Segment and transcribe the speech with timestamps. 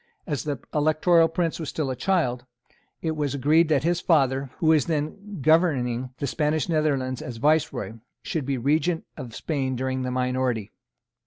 [0.25, 2.47] As the Electoral Prince was still a child,
[3.03, 7.93] it was agreed that his father, who was then governing the Spanish Netherlands as Viceroy,
[8.23, 10.71] should be Regent of Spain during the minority.